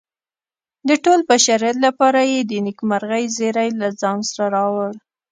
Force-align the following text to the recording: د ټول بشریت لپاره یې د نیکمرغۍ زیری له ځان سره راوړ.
د 0.87 0.89
ټول 1.03 1.19
بشریت 1.29 1.77
لپاره 1.85 2.19
یې 2.31 2.39
د 2.43 2.51
نیکمرغۍ 2.67 3.25
زیری 3.37 3.69
له 3.81 3.87
ځان 4.01 4.17
سره 4.29 4.45
راوړ. 4.55 4.91